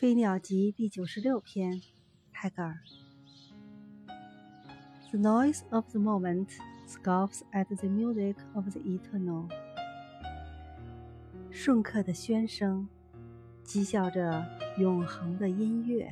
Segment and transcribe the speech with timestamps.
[0.02, 1.78] 《飞鸟集》第九十六篇，
[2.32, 2.74] 泰戈尔。
[5.10, 6.46] The noise of the moment
[6.88, 9.46] scoffs at the music of the eternal。
[11.50, 12.88] 瞬刻的喧声，
[13.62, 14.42] 讥笑着
[14.78, 16.10] 永恒的音乐。